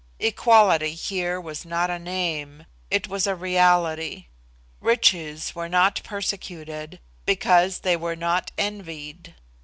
[0.17, 4.25] Equality here was not a name; it was a reality.
[4.79, 9.35] Riches were not persecuted, because they were not envied.